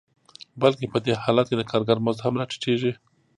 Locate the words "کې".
1.49-1.55